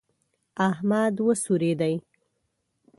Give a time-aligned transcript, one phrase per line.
[0.69, 1.95] احمد وسورېدی.